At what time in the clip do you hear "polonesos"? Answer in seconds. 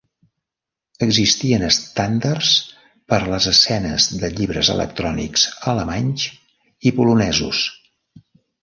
6.99-7.65